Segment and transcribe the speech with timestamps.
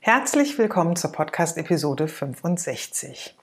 [0.00, 3.34] Herzlich willkommen zur Podcast-Episode 65.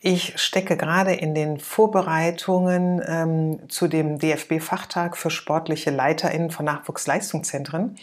[0.00, 7.96] Ich stecke gerade in den Vorbereitungen ähm, zu dem DFB-Fachtag für sportliche LeiterInnen von Nachwuchsleistungszentren,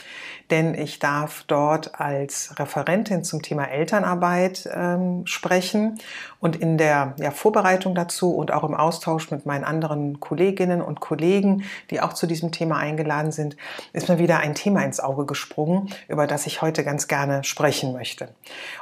[0.52, 6.00] denn ich darf dort als Referentin zum Thema Elternarbeit ähm, sprechen
[6.40, 11.00] und in der ja, Vorbereitung dazu und auch im Austausch mit meinen anderen Kolleginnen und
[11.00, 13.58] Kollegen, die auch zu diesem Thema eingeladen sind,
[13.94, 17.94] ist mir wieder ein Thema ins Auge gesprungen, über das ich heute ganz gerne sprechen
[17.94, 18.30] möchte.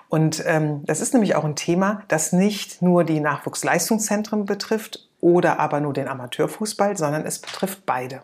[0.10, 5.60] Und ähm, das ist nämlich auch ein Thema, das nicht nur die Nachwuchsleistungszentren betrifft oder
[5.60, 8.22] aber nur den Amateurfußball, sondern es betrifft beide.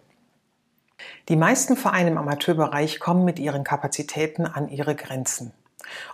[1.27, 5.53] Die meisten Vereine im Amateurbereich kommen mit ihren Kapazitäten an ihre Grenzen.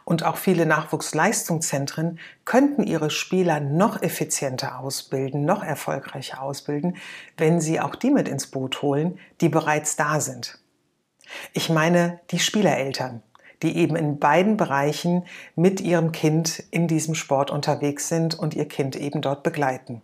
[0.04, 6.98] Und auch viele Nachwuchsleistungszentren könnten ihre Spieler noch effizienter ausbilden, noch erfolgreicher ausbilden,
[7.38, 10.60] wenn sie auch die mit ins Boot holen, die bereits da sind.
[11.54, 13.22] Ich meine die Spielereltern,
[13.64, 18.68] die eben in beiden Bereichen mit ihrem Kind in diesem Sport unterwegs sind und ihr
[18.68, 20.02] Kind eben dort begleiten.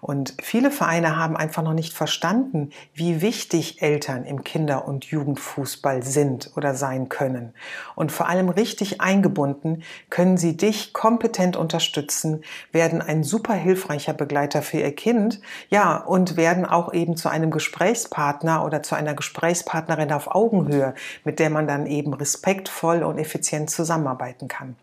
[0.00, 6.02] Und viele Vereine haben einfach noch nicht verstanden, wie wichtig Eltern im Kinder- und Jugendfußball
[6.02, 7.54] sind oder sein können.
[7.94, 12.42] Und vor allem richtig eingebunden können sie dich kompetent unterstützen,
[12.72, 17.50] werden ein super hilfreicher Begleiter für ihr Kind, ja, und werden auch eben zu einem
[17.50, 20.94] Gesprächspartner oder zu einer Gesprächspartnerin auf Augenhöhe,
[21.24, 24.76] mit der man dann eben respektvoll und effizient zusammenarbeiten kann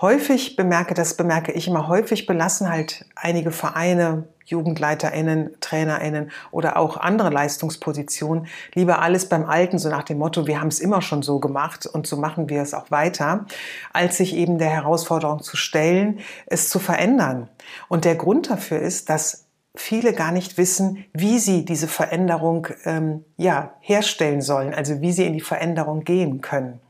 [0.00, 6.96] häufig bemerke, das bemerke ich immer häufig, belassen halt einige Vereine, JugendleiterInnen, TrainerInnen oder auch
[6.96, 11.22] andere Leistungspositionen lieber alles beim Alten, so nach dem Motto, wir haben es immer schon
[11.22, 13.46] so gemacht und so machen wir es auch weiter,
[13.92, 17.48] als sich eben der Herausforderung zu stellen, es zu verändern.
[17.88, 19.46] Und der Grund dafür ist, dass
[19.76, 25.26] viele gar nicht wissen, wie sie diese Veränderung ähm, ja herstellen sollen, also wie sie
[25.26, 26.80] in die Veränderung gehen können.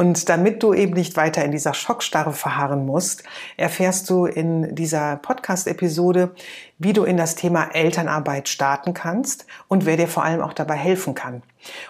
[0.00, 3.22] Und damit du eben nicht weiter in dieser Schockstarre verharren musst,
[3.58, 6.34] erfährst du in dieser Podcast-Episode,
[6.78, 10.76] wie du in das Thema Elternarbeit starten kannst und wer dir vor allem auch dabei
[10.76, 11.42] helfen kann.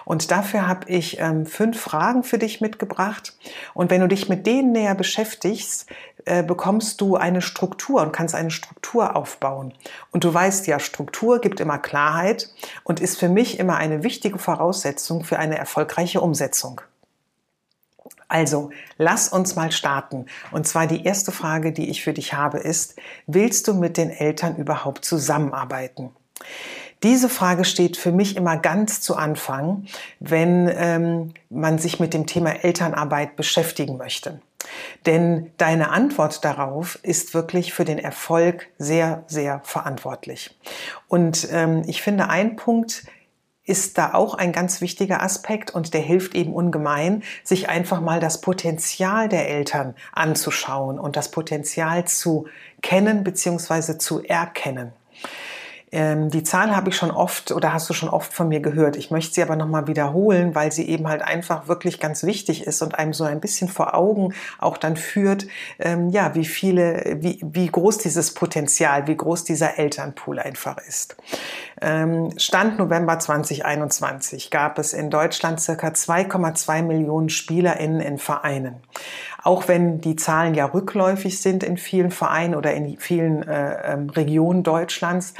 [0.03, 3.37] Und dafür habe ich ähm, fünf Fragen für dich mitgebracht.
[3.73, 5.85] Und wenn du dich mit denen näher beschäftigst,
[6.25, 9.73] äh, bekommst du eine Struktur und kannst eine Struktur aufbauen.
[10.11, 12.49] Und du weißt ja, Struktur gibt immer Klarheit
[12.83, 16.81] und ist für mich immer eine wichtige Voraussetzung für eine erfolgreiche Umsetzung.
[18.31, 20.25] Also, lass uns mal starten.
[20.51, 22.95] Und zwar die erste Frage, die ich für dich habe, ist,
[23.27, 26.11] willst du mit den Eltern überhaupt zusammenarbeiten?
[27.03, 29.85] Diese Frage steht für mich immer ganz zu Anfang,
[30.21, 34.39] wenn ähm, man sich mit dem Thema Elternarbeit beschäftigen möchte.
[35.05, 40.57] Denn deine Antwort darauf ist wirklich für den Erfolg sehr, sehr verantwortlich.
[41.09, 43.03] Und ähm, ich finde, ein Punkt
[43.65, 48.19] ist da auch ein ganz wichtiger Aspekt und der hilft eben ungemein, sich einfach mal
[48.19, 52.47] das Potenzial der Eltern anzuschauen und das Potenzial zu
[52.81, 53.97] kennen bzw.
[53.97, 54.93] zu erkennen.
[55.91, 58.95] Ähm, die Zahl habe ich schon oft oder hast du schon oft von mir gehört.
[58.95, 62.81] Ich möchte sie aber nochmal wiederholen, weil sie eben halt einfach wirklich ganz wichtig ist
[62.81, 65.47] und einem so ein bisschen vor Augen auch dann führt,
[65.79, 71.17] ähm, ja, wie viele, wie, wie groß dieses Potenzial, wie groß dieser Elternpool einfach ist.
[71.81, 78.75] Ähm, Stand November 2021 gab es in Deutschland circa 2,2 Millionen SpielerInnen in Vereinen.
[79.43, 84.09] Auch wenn die Zahlen ja rückläufig sind in vielen Vereinen oder in vielen äh, ähm,
[84.11, 85.33] Regionen Deutschlands,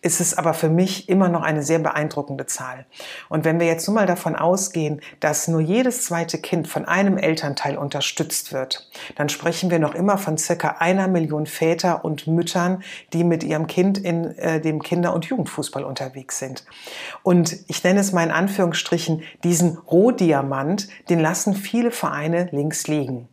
[0.00, 2.86] ist es aber für mich immer noch eine sehr beeindruckende Zahl.
[3.28, 7.18] Und wenn wir jetzt nun mal davon ausgehen, dass nur jedes zweite Kind von einem
[7.18, 12.82] Elternteil unterstützt wird, dann sprechen wir noch immer von circa einer Million Väter und Müttern,
[13.12, 16.64] die mit ihrem Kind in äh, dem Kinder- und Jugendfußball unterwegs sind.
[17.22, 23.28] Und ich nenne es mal in Anführungsstrichen, diesen Rohdiamant, den lassen viele Vereine links liegen.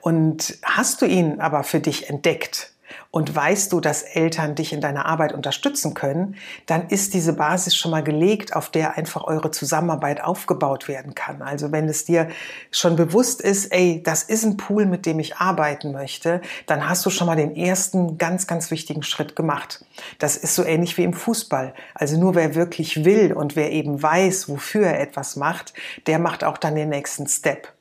[0.00, 2.75] Und hast du ihn aber für dich entdeckt,
[3.16, 6.36] und weißt du, dass Eltern dich in deiner Arbeit unterstützen können,
[6.66, 11.40] dann ist diese Basis schon mal gelegt, auf der einfach eure Zusammenarbeit aufgebaut werden kann.
[11.40, 12.28] Also wenn es dir
[12.70, 17.06] schon bewusst ist, ey, das ist ein Pool, mit dem ich arbeiten möchte, dann hast
[17.06, 19.82] du schon mal den ersten ganz, ganz wichtigen Schritt gemacht.
[20.18, 21.72] Das ist so ähnlich wie im Fußball.
[21.94, 25.72] Also nur wer wirklich will und wer eben weiß, wofür er etwas macht,
[26.06, 27.72] der macht auch dann den nächsten Step.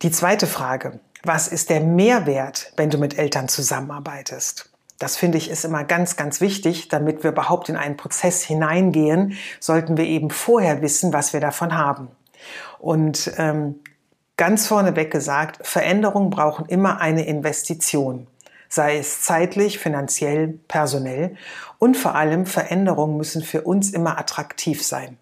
[0.00, 0.98] Die zweite Frage.
[1.24, 4.70] Was ist der Mehrwert, wenn du mit Eltern zusammenarbeitest?
[4.98, 9.36] Das finde ich ist immer ganz, ganz wichtig, damit wir überhaupt in einen Prozess hineingehen,
[9.60, 12.08] sollten wir eben vorher wissen, was wir davon haben.
[12.78, 13.80] Und ähm,
[14.36, 18.26] ganz vorneweg gesagt, Veränderungen brauchen immer eine Investition,
[18.68, 21.36] sei es zeitlich, finanziell, personell
[21.78, 25.18] und vor allem Veränderungen müssen für uns immer attraktiv sein.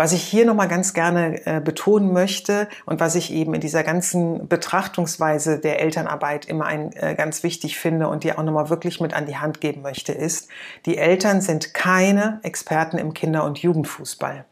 [0.00, 3.82] Was ich hier nochmal ganz gerne äh, betonen möchte und was ich eben in dieser
[3.82, 8.98] ganzen Betrachtungsweise der Elternarbeit immer ein, äh, ganz wichtig finde und dir auch nochmal wirklich
[9.02, 10.48] mit an die Hand geben möchte, ist,
[10.86, 14.46] die Eltern sind keine Experten im Kinder- und Jugendfußball.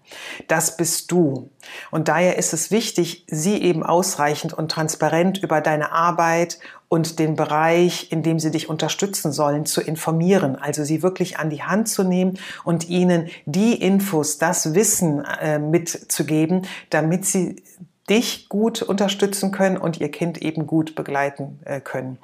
[0.48, 1.48] Das bist du.
[1.90, 6.58] Und daher ist es wichtig, sie eben ausreichend und transparent über deine Arbeit
[6.88, 10.56] und den Bereich, in dem sie dich unterstützen sollen, zu informieren.
[10.56, 15.58] Also sie wirklich an die Hand zu nehmen und ihnen die Infos, das Wissen äh,
[15.58, 17.62] mitzugeben, damit sie
[18.08, 22.18] dich gut unterstützen können und ihr Kind eben gut begleiten äh, können.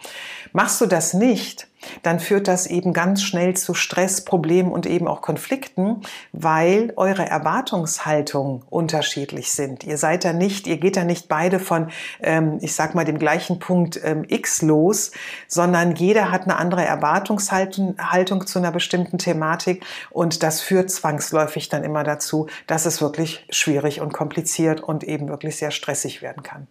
[0.52, 1.68] Machst du das nicht,
[2.02, 6.02] dann führt das eben ganz schnell zu Stress, Problemen und eben auch Konflikten,
[6.32, 9.84] weil eure Erwartungshaltungen unterschiedlich sind.
[9.84, 11.90] Ihr seid da nicht, ihr geht da nicht beide von,
[12.22, 15.12] ähm, ich sag mal, dem gleichen Punkt ähm, X los,
[15.48, 21.68] sondern jeder hat eine andere Erwartungshaltung Haltung zu einer bestimmten Thematik und das führt zwangsläufig
[21.68, 26.42] dann immer dazu, dass es wirklich schwierig und kompliziert und eben wirklich sehr stressig werden
[26.42, 26.66] kann.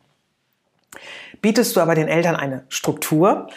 [1.42, 3.50] Bietest du aber den Eltern eine Struktur,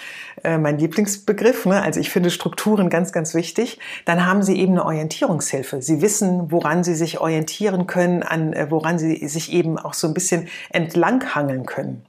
[0.47, 1.83] äh, mein Lieblingsbegriff, ne?
[1.83, 5.83] also ich finde Strukturen ganz, ganz wichtig, dann haben sie eben eine Orientierungshilfe.
[5.83, 10.07] Sie wissen, woran sie sich orientieren können, an äh, woran sie sich eben auch so
[10.07, 12.07] ein bisschen entlanghangeln können.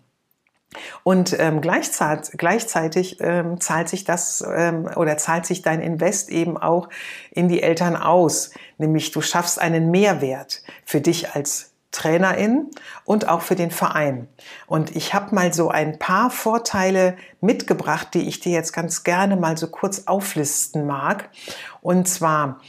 [1.04, 6.57] Und ähm, gleichzeitig, gleichzeitig ähm, zahlt sich das ähm, oder zahlt sich dein Invest eben
[6.57, 6.90] auch
[7.31, 8.51] in die Eltern aus.
[8.78, 12.70] Nämlich du schaffst einen Mehrwert für dich als Trainerin
[13.06, 14.28] und auch für den Verein.
[14.68, 19.36] Und ich habe mal so ein paar Vorteile mitgebracht, die ich dir jetzt ganz gerne
[19.36, 21.30] mal so kurz auflisten mag.
[21.82, 22.60] Und zwar,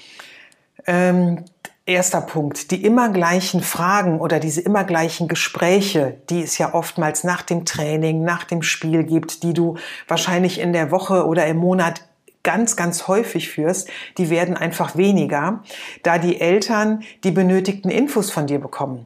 [0.87, 1.45] ähm,
[1.85, 7.25] erster Punkt, die immer gleichen Fragen oder diese immer gleichen Gespräche, die es ja oftmals
[7.25, 9.77] nach dem Training, nach dem Spiel gibt, die du
[10.07, 12.08] wahrscheinlich in der Woche oder im Monat
[12.49, 15.62] ganz, ganz häufig führst, die werden einfach weniger,
[16.03, 19.05] da die Eltern die benötigten Infos von dir bekommen.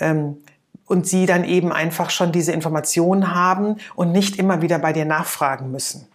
[0.00, 0.38] Ähm,
[0.86, 5.04] und sie dann eben einfach schon diese Informationen haben und nicht immer wieder bei dir
[5.04, 6.08] nachfragen müssen.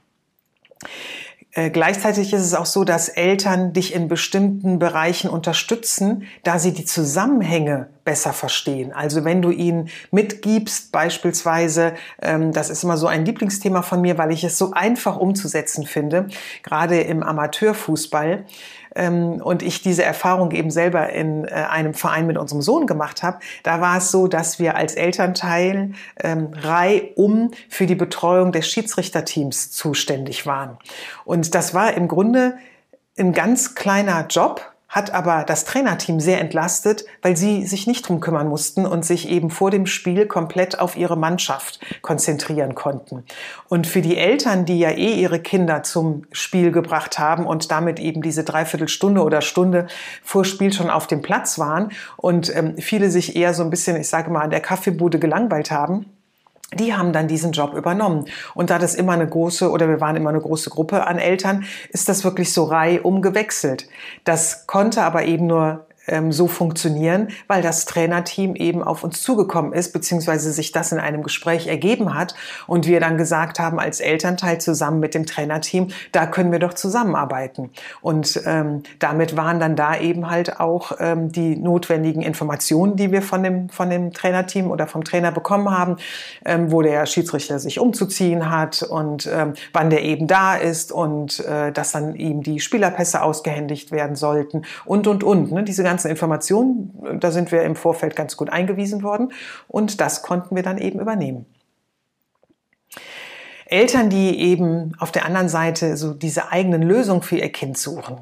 [1.55, 6.73] Äh, gleichzeitig ist es auch so, dass Eltern dich in bestimmten Bereichen unterstützen, da sie
[6.73, 8.91] die Zusammenhänge besser verstehen.
[8.91, 14.17] Also wenn du ihnen mitgibst, beispielsweise, ähm, das ist immer so ein Lieblingsthema von mir,
[14.17, 16.27] weil ich es so einfach umzusetzen finde,
[16.61, 18.45] gerade im Amateurfußball,
[18.95, 23.23] ähm, und ich diese Erfahrung eben selber in äh, einem Verein mit unserem Sohn gemacht
[23.23, 25.91] habe, da war es so, dass wir als Elternteil
[26.23, 30.77] ähm, reihum für die Betreuung des Schiedsrichterteams zuständig waren.
[31.25, 32.57] Und das war im Grunde
[33.17, 38.19] ein ganz kleiner Job, hat aber das Trainerteam sehr entlastet, weil sie sich nicht drum
[38.19, 43.23] kümmern mussten und sich eben vor dem Spiel komplett auf ihre Mannschaft konzentrieren konnten.
[43.67, 47.99] Und für die Eltern, die ja eh ihre Kinder zum Spiel gebracht haben und damit
[47.99, 49.87] eben diese Dreiviertelstunde oder Stunde
[50.23, 53.99] vor Spiel schon auf dem Platz waren und ähm, viele sich eher so ein bisschen,
[53.99, 56.05] ich sage mal, an der Kaffeebude gelangweilt haben,
[56.73, 58.25] die haben dann diesen Job übernommen.
[58.53, 61.65] Und da das immer eine große oder wir waren immer eine große Gruppe an Eltern,
[61.89, 63.87] ist das wirklich so reihum gewechselt.
[64.23, 69.73] Das konnte aber eben nur ähm, so funktionieren, weil das Trainerteam eben auf uns zugekommen
[69.73, 72.35] ist, beziehungsweise sich das in einem Gespräch ergeben hat
[72.67, 76.73] und wir dann gesagt haben als Elternteil zusammen mit dem Trainerteam, da können wir doch
[76.73, 77.71] zusammenarbeiten.
[78.01, 83.21] Und ähm, damit waren dann da eben halt auch ähm, die notwendigen Informationen, die wir
[83.21, 85.97] von dem, von dem Trainerteam oder vom Trainer bekommen haben,
[86.45, 91.39] ähm, wo der Schiedsrichter sich umzuziehen hat und ähm, wann der eben da ist und
[91.45, 95.51] äh, dass dann ihm die Spielerpässe ausgehändigt werden sollten und, und, und.
[95.51, 95.63] Ne?
[95.63, 99.31] Diese ganzen Informationen, da sind wir im Vorfeld ganz gut eingewiesen worden
[99.69, 101.45] und das konnten wir dann eben übernehmen.
[103.67, 108.19] Eltern, die eben auf der anderen Seite so diese eigenen Lösungen für ihr Kind suchen,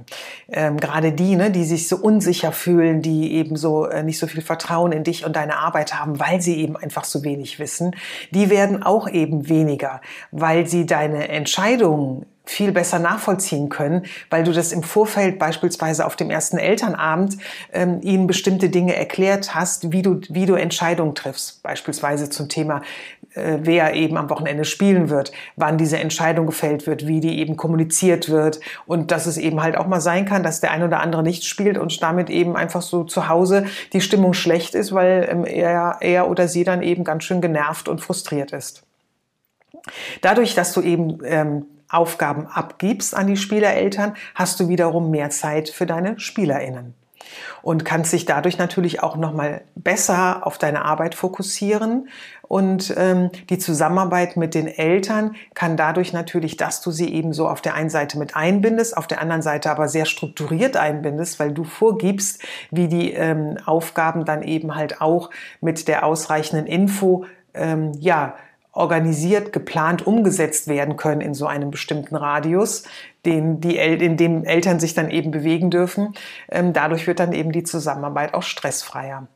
[0.50, 4.28] ähm, gerade die, ne, die sich so unsicher fühlen, die eben so äh, nicht so
[4.28, 7.94] viel Vertrauen in dich und deine Arbeit haben, weil sie eben einfach so wenig wissen,
[8.32, 10.00] die werden auch eben weniger,
[10.32, 16.16] weil sie deine Entscheidungen viel besser nachvollziehen können, weil du das im Vorfeld beispielsweise auf
[16.16, 17.38] dem ersten Elternabend
[17.72, 22.82] ähm, ihnen bestimmte Dinge erklärt hast, wie du, wie du Entscheidungen triffst, beispielsweise zum Thema,
[23.34, 27.56] äh, wer eben am Wochenende spielen wird, wann diese Entscheidung gefällt wird, wie die eben
[27.56, 31.00] kommuniziert wird und dass es eben halt auch mal sein kann, dass der ein oder
[31.00, 35.28] andere nicht spielt und damit eben einfach so zu Hause die Stimmung schlecht ist, weil
[35.30, 38.84] ähm, er, er oder sie dann eben ganz schön genervt und frustriert ist.
[40.22, 45.70] Dadurch, dass du eben ähm, Aufgaben abgibst an die Spielereltern, hast du wiederum mehr Zeit
[45.70, 46.94] für deine Spielerinnen.
[47.62, 52.10] Und kannst dich dadurch natürlich auch noch mal besser auf deine Arbeit fokussieren.
[52.42, 57.48] Und ähm, die Zusammenarbeit mit den Eltern kann dadurch natürlich, dass du sie eben so
[57.48, 61.54] auf der einen Seite mit einbindest, auf der anderen Seite aber sehr strukturiert einbindest, weil
[61.54, 65.30] du vorgibst, wie die ähm, Aufgaben dann eben halt auch
[65.62, 68.36] mit der ausreichenden Info ähm, ja
[68.74, 72.84] organisiert, geplant, umgesetzt werden können in so einem bestimmten Radius,
[73.24, 76.14] den die El in dem Eltern sich dann eben bewegen dürfen.
[76.50, 79.28] Ähm, dadurch wird dann eben die Zusammenarbeit auch stressfreier.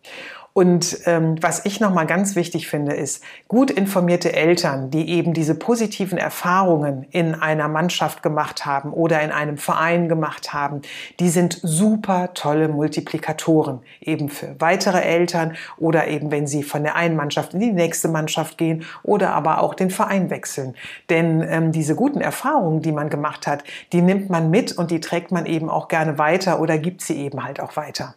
[0.57, 5.53] Und ähm, was ich nochmal ganz wichtig finde, ist, gut informierte Eltern, die eben diese
[5.53, 10.81] positiven Erfahrungen in einer Mannschaft gemacht haben oder in einem Verein gemacht haben,
[11.19, 16.95] die sind super tolle Multiplikatoren, eben für weitere Eltern oder eben wenn sie von der
[16.95, 20.73] einen Mannschaft in die nächste Mannschaft gehen oder aber auch den Verein wechseln.
[21.11, 25.01] Denn ähm, diese guten Erfahrungen, die man gemacht hat, die nimmt man mit und die
[25.01, 28.15] trägt man eben auch gerne weiter oder gibt sie eben halt auch weiter.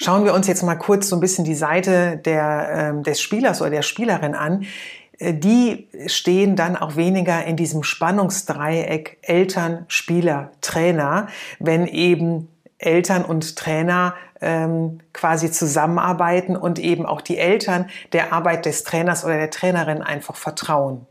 [0.00, 3.60] Schauen wir uns jetzt mal kurz so ein bisschen die Seite der, äh, des Spielers
[3.60, 4.66] oder der Spielerin an.
[5.18, 12.48] Äh, die stehen dann auch weniger in diesem Spannungsdreieck Eltern, Spieler, Trainer, wenn eben
[12.78, 19.24] Eltern und Trainer ähm, quasi zusammenarbeiten und eben auch die Eltern der Arbeit des Trainers
[19.24, 21.06] oder der Trainerin einfach vertrauen.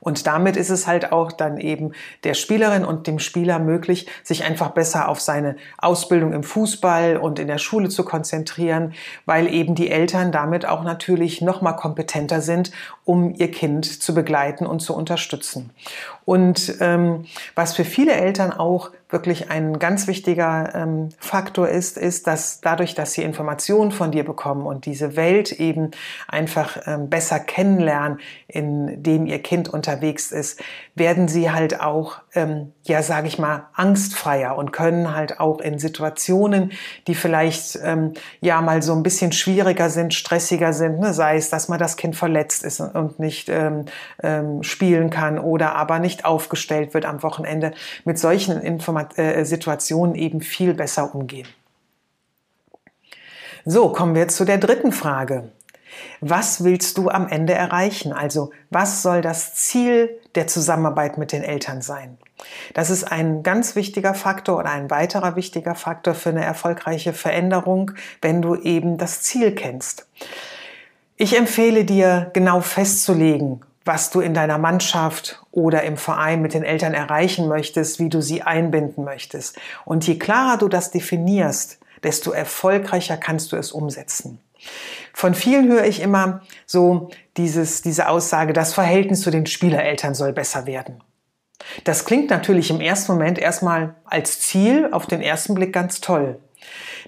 [0.00, 1.92] Und damit ist es halt auch dann eben
[2.24, 7.38] der Spielerin und dem Spieler möglich, sich einfach besser auf seine Ausbildung im Fußball und
[7.38, 8.94] in der Schule zu konzentrieren,
[9.26, 12.70] weil eben die Eltern damit auch natürlich noch mal kompetenter sind,
[13.04, 15.70] um ihr Kind zu begleiten und zu unterstützen.
[16.24, 17.24] Und ähm,
[17.54, 22.94] was für viele Eltern auch wirklich ein ganz wichtiger ähm, Faktor ist, ist, dass dadurch,
[22.94, 25.92] dass sie Informationen von dir bekommen und diese Welt eben
[26.26, 30.60] einfach ähm, besser kennenlernen, in dem ihr Kind unterwegs ist,
[30.94, 35.78] werden sie halt auch, ähm, ja, sage ich mal, angstfreier und können halt auch in
[35.78, 36.72] Situationen,
[37.06, 41.48] die vielleicht ähm, ja mal so ein bisschen schwieriger sind, stressiger sind, ne, sei es,
[41.48, 43.86] dass man das Kind verletzt ist und nicht ähm,
[44.22, 47.72] ähm, spielen kann oder aber nicht aufgestellt wird am Wochenende,
[48.04, 48.97] mit solchen Informa äh,
[49.44, 51.48] Situationen eben viel besser umgehen.
[53.64, 55.52] So, kommen wir zu der dritten Frage.
[56.20, 58.12] Was willst du am Ende erreichen?
[58.12, 62.18] Also was soll das Ziel der Zusammenarbeit mit den Eltern sein?
[62.74, 67.92] Das ist ein ganz wichtiger Faktor oder ein weiterer wichtiger Faktor für eine erfolgreiche Veränderung,
[68.22, 70.06] wenn du eben das Ziel kennst.
[71.16, 76.62] Ich empfehle dir genau festzulegen, was du in deiner Mannschaft oder im Verein mit den
[76.62, 79.58] Eltern erreichen möchtest, wie du sie einbinden möchtest.
[79.86, 84.40] Und je klarer du das definierst, desto erfolgreicher kannst du es umsetzen.
[85.14, 90.32] Von vielen höre ich immer so dieses, diese Aussage, das Verhältnis zu den Spielereltern soll
[90.32, 91.02] besser werden.
[91.84, 96.38] Das klingt natürlich im ersten Moment erstmal als Ziel auf den ersten Blick ganz toll.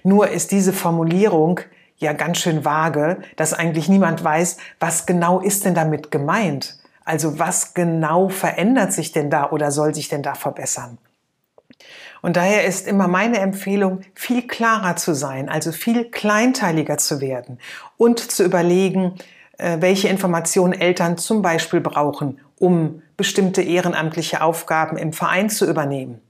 [0.03, 1.59] Nur ist diese Formulierung
[2.01, 6.77] ja ganz schön vage, dass eigentlich niemand weiß, was genau ist denn damit gemeint.
[7.05, 10.97] Also was genau verändert sich denn da oder soll sich denn da verbessern?
[12.21, 17.59] Und daher ist immer meine Empfehlung, viel klarer zu sein, also viel kleinteiliger zu werden
[17.97, 19.15] und zu überlegen,
[19.57, 26.21] äh, welche Informationen Eltern zum Beispiel brauchen, um bestimmte ehrenamtliche Aufgaben im Verein zu übernehmen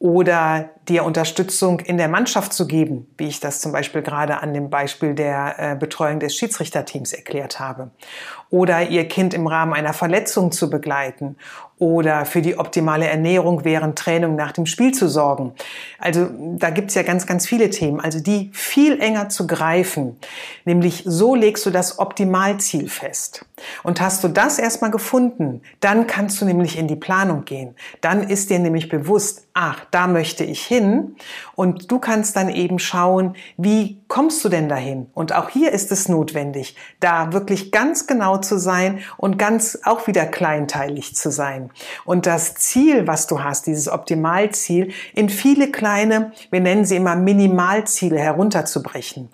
[0.00, 4.54] oder dir Unterstützung in der Mannschaft zu geben, wie ich das zum Beispiel gerade an
[4.54, 7.90] dem Beispiel der äh, Betreuung des Schiedsrichterteams erklärt habe.
[8.48, 11.36] Oder ihr Kind im Rahmen einer Verletzung zu begleiten
[11.80, 15.54] oder für die optimale Ernährung während Training nach dem Spiel zu sorgen.
[15.98, 20.18] Also da gibt's ja ganz, ganz viele Themen, also die viel enger zu greifen.
[20.66, 23.46] Nämlich so legst du das Optimalziel fest.
[23.82, 27.74] Und hast du das erstmal gefunden, dann kannst du nämlich in die Planung gehen.
[28.02, 31.16] Dann ist dir nämlich bewusst, ach, da möchte ich hin.
[31.54, 35.06] Und du kannst dann eben schauen, wie kommst du denn dahin?
[35.14, 40.06] Und auch hier ist es notwendig, da wirklich ganz genau zu sein und ganz auch
[40.06, 41.69] wieder kleinteilig zu sein.
[42.04, 47.16] Und das Ziel, was du hast, dieses Optimalziel, in viele kleine, wir nennen sie immer
[47.16, 49.30] Minimalziele herunterzubrechen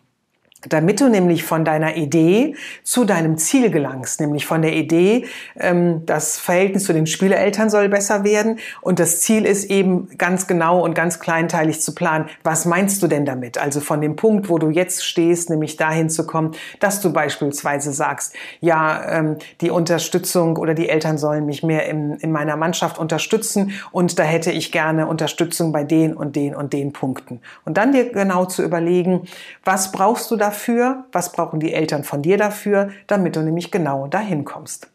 [0.69, 5.27] damit du nämlich von deiner Idee zu deinem Ziel gelangst, nämlich von der Idee,
[5.59, 10.47] ähm, das Verhältnis zu den Spielereltern soll besser werden und das Ziel ist eben ganz
[10.47, 13.59] genau und ganz kleinteilig zu planen, was meinst du denn damit?
[13.59, 17.93] Also von dem Punkt, wo du jetzt stehst, nämlich dahin zu kommen, dass du beispielsweise
[17.93, 22.99] sagst, ja, ähm, die Unterstützung oder die Eltern sollen mich mehr in, in meiner Mannschaft
[22.99, 27.41] unterstützen und da hätte ich gerne Unterstützung bei den und den und den Punkten.
[27.65, 29.23] Und dann dir genau zu überlegen,
[29.65, 30.56] was brauchst du dafür?
[30.57, 34.89] Dafür, was brauchen die Eltern von dir dafür, damit du nämlich genau dahin kommst.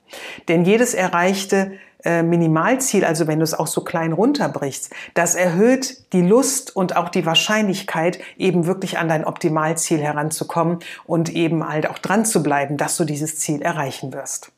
[0.47, 6.11] Denn jedes erreichte äh, Minimalziel, also wenn du es auch so klein runterbrichst, das erhöht
[6.13, 11.87] die Lust und auch die Wahrscheinlichkeit, eben wirklich an dein Optimalziel heranzukommen und eben halt
[11.87, 14.51] auch dran zu bleiben, dass du dieses Ziel erreichen wirst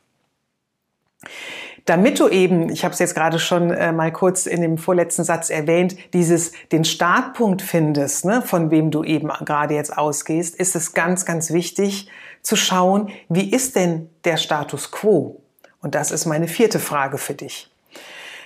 [1.85, 5.23] damit du eben, ich habe es jetzt gerade schon äh, mal kurz in dem vorletzten
[5.23, 10.75] Satz erwähnt, dieses den Startpunkt findest, ne, von wem du eben gerade jetzt ausgehst, ist
[10.75, 12.09] es ganz, ganz wichtig
[12.41, 15.41] zu schauen, wie ist denn der Status quo?
[15.81, 17.69] Und das ist meine vierte Frage für dich.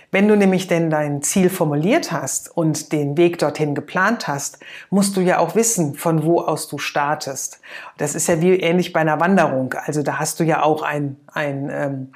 [0.09, 5.17] Wenn du nämlich denn dein Ziel formuliert hast und den Weg dorthin geplant hast, musst
[5.17, 7.59] du ja auch wissen, von wo aus du startest.
[7.97, 9.73] Das ist ja wie ähnlich bei einer Wanderung.
[9.85, 12.11] Also da hast du ja auch ein, ein ähm,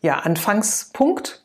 [0.00, 1.44] ja, Anfangspunkt,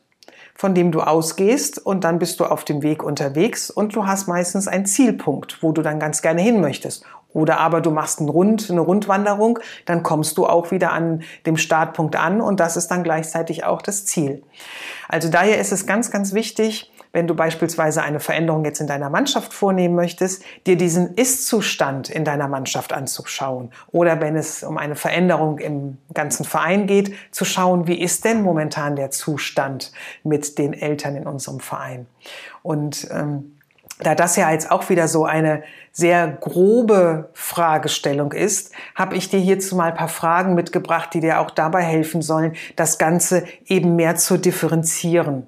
[0.55, 4.27] von dem du ausgehst und dann bist du auf dem Weg unterwegs und du hast
[4.27, 7.03] meistens einen Zielpunkt, wo du dann ganz gerne hin möchtest.
[7.33, 11.57] Oder aber du machst einen Rund, eine Rundwanderung, dann kommst du auch wieder an dem
[11.57, 14.43] Startpunkt an und das ist dann gleichzeitig auch das Ziel.
[15.09, 19.09] Also daher ist es ganz, ganz wichtig, wenn du beispielsweise eine Veränderung jetzt in deiner
[19.09, 23.71] Mannschaft vornehmen möchtest, dir diesen Ist-Zustand in deiner Mannschaft anzuschauen.
[23.91, 28.41] Oder wenn es um eine Veränderung im ganzen Verein geht, zu schauen, wie ist denn
[28.41, 29.91] momentan der Zustand
[30.23, 32.07] mit den Eltern in unserem Verein.
[32.63, 33.57] Und ähm,
[33.99, 39.39] da das ja jetzt auch wieder so eine sehr grobe Fragestellung ist, habe ich dir
[39.39, 43.95] hierzu mal ein paar Fragen mitgebracht, die dir auch dabei helfen sollen, das Ganze eben
[43.95, 45.45] mehr zu differenzieren.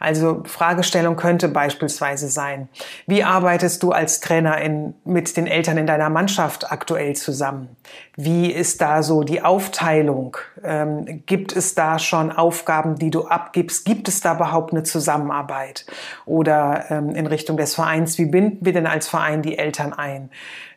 [0.00, 2.68] Also Fragestellung könnte beispielsweise sein,
[3.06, 7.76] wie arbeitest du als Trainer in, mit den Eltern in deiner Mannschaft aktuell zusammen?
[8.16, 10.38] Wie ist da so die Aufteilung?
[10.64, 13.84] Ähm, gibt es da schon Aufgaben, die du abgibst?
[13.84, 15.84] Gibt es da überhaupt eine Zusammenarbeit?
[16.24, 20.30] Oder ähm, in Richtung des Vereins, wie binden wir denn als Verein die Eltern ein?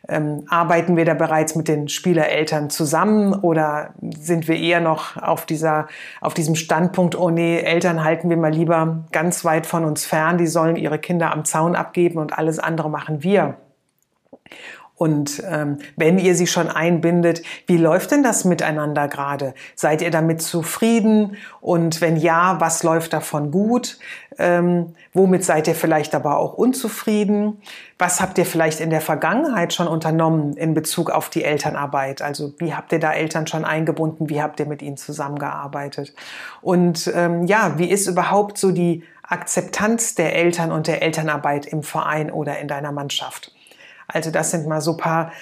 [0.06, 5.46] Ähm, arbeiten wir da bereits mit den Spielereltern zusammen oder sind wir eher noch auf
[5.46, 5.88] dieser,
[6.20, 10.36] auf diesem Standpunkt, oh nee, Eltern halten wir mal lieber ganz weit von uns fern,
[10.36, 13.56] die sollen ihre Kinder am Zaun abgeben und alles andere machen wir.
[14.96, 19.54] Und ähm, wenn ihr sie schon einbindet, wie läuft denn das miteinander gerade?
[19.74, 21.36] Seid ihr damit zufrieden?
[21.60, 23.98] Und wenn ja, was läuft davon gut?
[24.38, 27.60] Ähm, womit seid ihr vielleicht aber auch unzufrieden?
[27.98, 32.22] Was habt ihr vielleicht in der Vergangenheit schon unternommen in Bezug auf die Elternarbeit?
[32.22, 34.28] Also wie habt ihr da Eltern schon eingebunden?
[34.28, 36.14] Wie habt ihr mit ihnen zusammengearbeitet?
[36.62, 41.82] Und ähm, ja, wie ist überhaupt so die Akzeptanz der Eltern und der Elternarbeit im
[41.82, 43.53] Verein oder in deiner Mannschaft?
[44.08, 45.32] Also das sind mal so paar,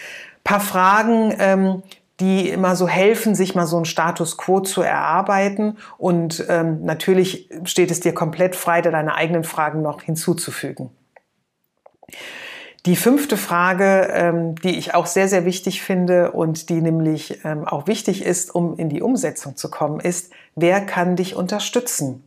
[0.45, 1.83] paar Fragen, ähm,
[2.21, 5.79] die immer so helfen, sich mal so einen Status quo zu erarbeiten.
[5.99, 10.91] Und ähm, natürlich steht es dir komplett frei, da deine eigenen Fragen noch hinzuzufügen.
[12.85, 17.65] Die fünfte Frage, ähm, die ich auch sehr, sehr wichtig finde und die nämlich ähm,
[17.65, 22.25] auch wichtig ist, um in die Umsetzung zu kommen, ist, wer kann dich unterstützen?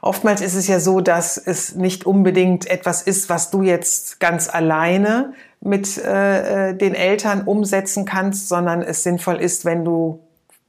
[0.00, 4.48] Oftmals ist es ja so, dass es nicht unbedingt etwas ist, was du jetzt ganz
[4.48, 10.20] alleine mit äh, äh, den Eltern umsetzen kannst, sondern es sinnvoll ist, wenn du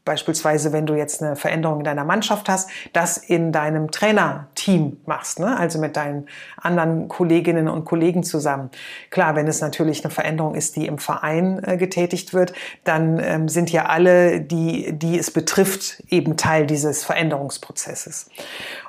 [0.06, 5.40] beispielsweise, wenn du jetzt eine Veränderung in deiner Mannschaft hast, das in deinem Trainerteam machst,
[5.40, 5.58] ne?
[5.58, 6.28] also mit deinen
[6.58, 8.70] anderen Kolleginnen und Kollegen zusammen.
[9.10, 12.54] Klar, wenn es natürlich eine Veränderung ist, die im Verein äh, getätigt wird,
[12.84, 18.30] dann ähm, sind ja alle, die, die es betrifft, eben Teil dieses Veränderungsprozesses.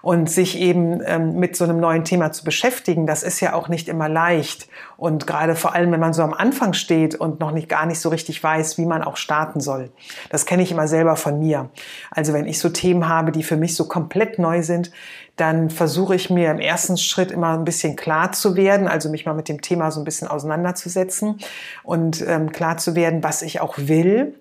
[0.07, 3.69] Und sich eben ähm, mit so einem neuen Thema zu beschäftigen, das ist ja auch
[3.69, 4.69] nicht immer leicht.
[4.97, 7.99] Und gerade vor allem, wenn man so am Anfang steht und noch nicht gar nicht
[7.99, 9.91] so richtig weiß, wie man auch starten soll.
[10.31, 11.71] Das kenne ich immer selber von mir.
[12.13, 14.93] Also wenn ich so Themen habe, die für mich so komplett neu sind,
[15.35, 19.27] dann versuche ich mir im ersten Schritt immer ein bisschen klar zu werden, also mich
[19.27, 21.41] mal mit dem Thema so ein bisschen auseinanderzusetzen
[21.83, 24.35] und ähm, klar zu werden, was ich auch will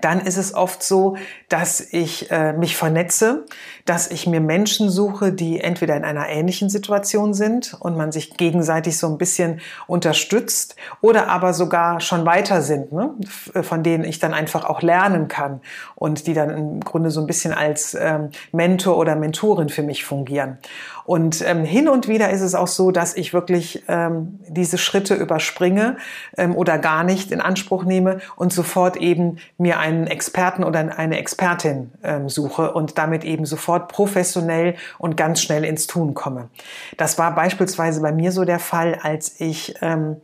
[0.00, 1.16] dann ist es oft so,
[1.48, 3.46] dass ich äh, mich vernetze,
[3.84, 8.36] dass ich mir Menschen suche, die entweder in einer ähnlichen Situation sind und man sich
[8.36, 13.14] gegenseitig so ein bisschen unterstützt oder aber sogar schon weiter sind, ne?
[13.62, 15.60] von denen ich dann einfach auch lernen kann
[16.00, 20.02] und die dann im Grunde so ein bisschen als ähm, Mentor oder Mentorin für mich
[20.06, 20.56] fungieren.
[21.04, 25.14] Und ähm, hin und wieder ist es auch so, dass ich wirklich ähm, diese Schritte
[25.14, 25.98] überspringe
[26.38, 31.18] ähm, oder gar nicht in Anspruch nehme und sofort eben mir einen Experten oder eine
[31.18, 36.48] Expertin ähm, suche und damit eben sofort professionell und ganz schnell ins Tun komme.
[36.96, 40.16] Das war beispielsweise bei mir so der Fall, als ich ähm,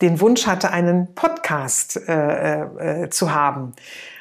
[0.00, 2.62] den Wunsch hatte, einen Podcast äh,
[3.04, 3.74] äh, zu haben.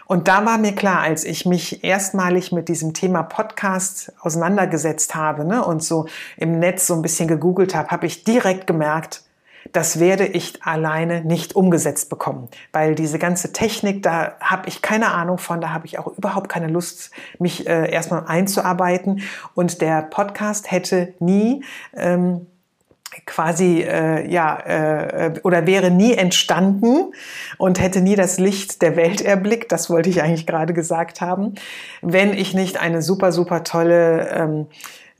[0.05, 5.45] Und da war mir klar, als ich mich erstmalig mit diesem Thema Podcast auseinandergesetzt habe
[5.45, 9.23] ne, und so im Netz so ein bisschen gegoogelt habe, habe ich direkt gemerkt,
[9.71, 15.11] das werde ich alleine nicht umgesetzt bekommen, weil diese ganze Technik, da habe ich keine
[15.11, 19.21] Ahnung von, da habe ich auch überhaupt keine Lust, mich äh, erstmal einzuarbeiten.
[19.53, 21.63] Und der Podcast hätte nie
[21.95, 22.47] ähm,
[23.25, 27.13] quasi äh, ja äh, oder wäre nie entstanden
[27.57, 29.71] und hätte nie das Licht der Welt erblickt.
[29.71, 31.55] Das wollte ich eigentlich gerade gesagt haben,
[32.01, 34.67] wenn ich nicht eine super super tolle ähm,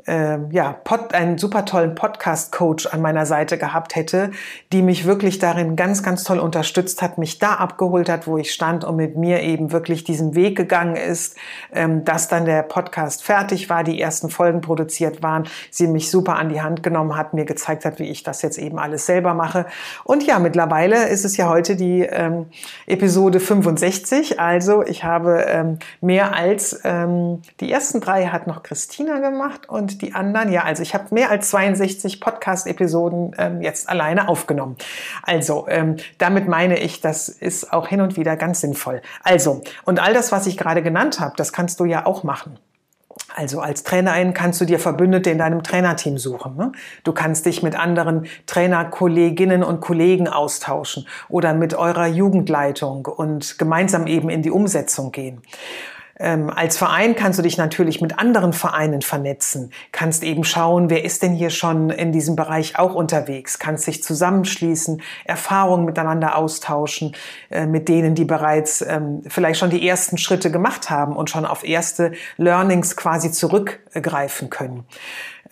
[0.06, 4.32] äh, ja, Pod, einen super tollen Podcast-Coach an meiner Seite gehabt hätte,
[4.72, 8.52] die mich wirklich darin ganz, ganz toll unterstützt hat, mich da abgeholt hat, wo ich
[8.52, 11.36] stand und mit mir eben wirklich diesen Weg gegangen ist,
[11.74, 16.36] ähm, dass dann der Podcast fertig war, die ersten Folgen produziert waren, sie mich super
[16.36, 19.34] an die Hand genommen hat, mir gezeigt hat, wie ich das jetzt eben alles selber
[19.34, 19.66] mache.
[20.04, 22.48] Und ja, mittlerweile ist es ja heute die ähm,
[22.88, 29.20] Episode 65, also ich habe ähm, mehr als ähm, die ersten drei hat noch Christina
[29.20, 33.90] gemacht und und die anderen, ja, also ich habe mehr als 62 Podcast-Episoden ähm, jetzt
[33.90, 34.78] alleine aufgenommen.
[35.24, 39.02] Also ähm, damit meine ich, das ist auch hin und wieder ganz sinnvoll.
[39.24, 42.60] Also, und all das, was ich gerade genannt habe, das kannst du ja auch machen.
[43.36, 46.56] Also als Trainerin kannst du dir Verbündete in deinem Trainerteam suchen.
[46.56, 46.72] Ne?
[47.04, 54.08] Du kannst dich mit anderen Trainerkolleginnen und Kollegen austauschen oder mit eurer Jugendleitung und gemeinsam
[54.08, 55.42] eben in die Umsetzung gehen.
[56.20, 61.06] Ähm, als Verein kannst du dich natürlich mit anderen Vereinen vernetzen, kannst eben schauen, wer
[61.06, 67.16] ist denn hier schon in diesem Bereich auch unterwegs, kannst dich zusammenschließen, Erfahrungen miteinander austauschen
[67.50, 71.46] äh, mit denen, die bereits ähm, vielleicht schon die ersten Schritte gemacht haben und schon
[71.46, 74.84] auf erste Learnings quasi zurückgreifen können.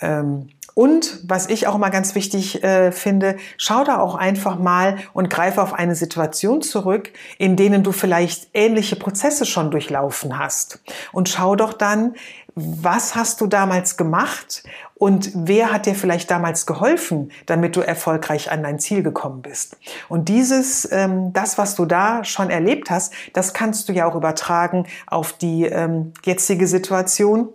[0.01, 4.97] Ähm, und was ich auch immer ganz wichtig äh, finde, schau da auch einfach mal
[5.11, 10.79] und greife auf eine Situation zurück, in denen du vielleicht ähnliche Prozesse schon durchlaufen hast.
[11.11, 12.13] Und schau doch dann,
[12.53, 18.51] was hast du damals gemacht und wer hat dir vielleicht damals geholfen, damit du erfolgreich
[18.51, 19.77] an dein Ziel gekommen bist.
[20.09, 24.15] Und dieses, ähm, das, was du da schon erlebt hast, das kannst du ja auch
[24.15, 27.49] übertragen auf die ähm, jetzige Situation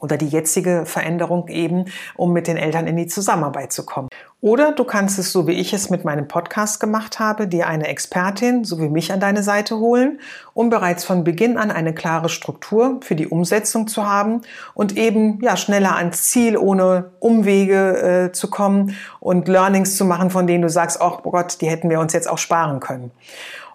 [0.00, 4.08] oder die jetzige Veränderung eben, um mit den Eltern in die Zusammenarbeit zu kommen.
[4.42, 7.88] Oder du kannst es, so wie ich es mit meinem Podcast gemacht habe, dir eine
[7.88, 10.20] Expertin, so wie mich, an deine Seite holen,
[10.52, 14.42] um bereits von Beginn an eine klare Struktur für die Umsetzung zu haben
[14.74, 20.30] und eben ja schneller ans Ziel ohne Umwege äh, zu kommen und Learnings zu machen,
[20.30, 23.10] von denen du sagst, oh Gott, die hätten wir uns jetzt auch sparen können.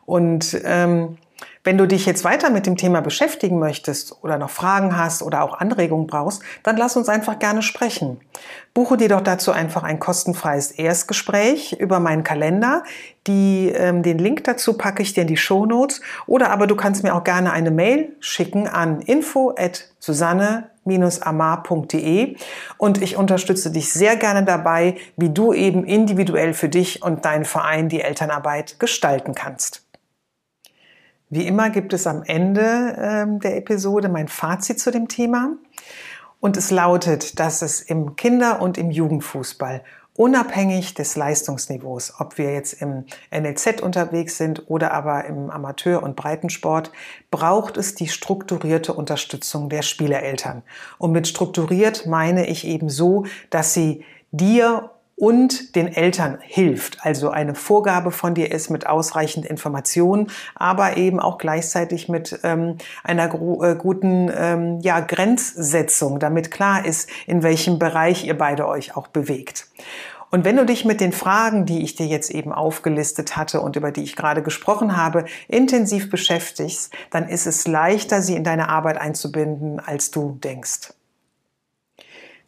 [0.05, 1.17] Und ähm,
[1.63, 5.43] wenn du dich jetzt weiter mit dem Thema beschäftigen möchtest oder noch Fragen hast oder
[5.43, 8.19] auch Anregungen brauchst, dann lass uns einfach gerne sprechen.
[8.73, 12.83] Buche dir doch dazu einfach ein kostenfreies Erstgespräch über meinen Kalender.
[13.27, 16.01] Die, ähm, den Link dazu packe ich dir in die Show Notes.
[16.25, 20.71] Oder aber du kannst mir auch gerne eine Mail schicken an info at susanne
[21.21, 22.35] amar.de
[22.77, 27.45] und ich unterstütze dich sehr gerne dabei, wie du eben individuell für dich und deinen
[27.45, 29.83] Verein die Elternarbeit gestalten kannst.
[31.31, 35.53] Wie immer gibt es am Ende ähm, der Episode mein Fazit zu dem Thema.
[36.41, 39.81] Und es lautet, dass es im Kinder- und im Jugendfußball
[40.17, 46.17] unabhängig des Leistungsniveaus, ob wir jetzt im NLZ unterwegs sind oder aber im Amateur- und
[46.17, 46.91] Breitensport,
[47.31, 50.63] braucht es die strukturierte Unterstützung der Spielereltern.
[50.97, 54.91] Und mit strukturiert meine ich eben so, dass sie dir
[55.21, 57.05] und den Eltern hilft.
[57.05, 62.77] Also eine Vorgabe von dir ist mit ausreichend Informationen, aber eben auch gleichzeitig mit ähm,
[63.03, 68.97] einer äh, guten ähm, ja, Grenzsetzung, damit klar ist, in welchem Bereich ihr beide euch
[68.97, 69.67] auch bewegt.
[70.31, 73.75] Und wenn du dich mit den Fragen, die ich dir jetzt eben aufgelistet hatte und
[73.75, 78.69] über die ich gerade gesprochen habe, intensiv beschäftigst, dann ist es leichter, sie in deine
[78.69, 80.93] Arbeit einzubinden, als du denkst.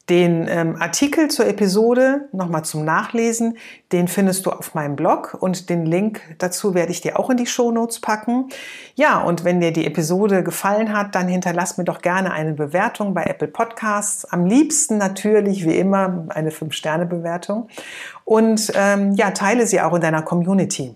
[0.09, 3.57] Den ähm, Artikel zur Episode nochmal zum Nachlesen,
[3.93, 7.37] den findest du auf meinem Blog und den Link dazu werde ich dir auch in
[7.37, 8.49] die Show Notes packen.
[8.95, 13.13] Ja, und wenn dir die Episode gefallen hat, dann hinterlass mir doch gerne eine Bewertung
[13.13, 14.25] bei Apple Podcasts.
[14.25, 17.69] Am liebsten natürlich, wie immer, eine 5-Sterne-Bewertung.
[18.25, 20.95] Und ähm, ja, teile sie auch in deiner Community.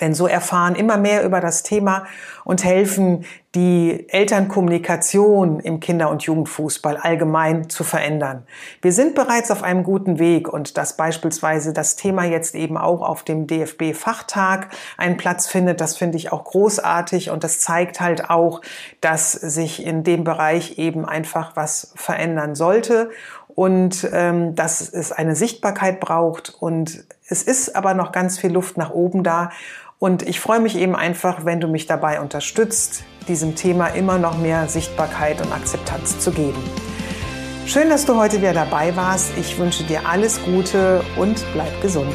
[0.00, 2.06] Denn so erfahren immer mehr über das Thema
[2.44, 8.46] und helfen, die Elternkommunikation im Kinder- und Jugendfußball allgemein zu verändern.
[8.82, 13.02] Wir sind bereits auf einem guten Weg und dass beispielsweise das Thema jetzt eben auch
[13.02, 18.28] auf dem DFB-Fachtag einen Platz findet, das finde ich auch großartig und das zeigt halt
[18.28, 18.60] auch,
[19.00, 23.10] dass sich in dem Bereich eben einfach was verändern sollte
[23.58, 28.76] und ähm, dass es eine Sichtbarkeit braucht und es ist aber noch ganz viel Luft
[28.76, 29.50] nach oben da
[29.98, 34.38] und ich freue mich eben einfach, wenn du mich dabei unterstützt, diesem Thema immer noch
[34.38, 36.62] mehr Sichtbarkeit und Akzeptanz zu geben.
[37.66, 39.36] Schön, dass du heute wieder dabei warst.
[39.36, 42.14] Ich wünsche dir alles Gute und bleib gesund.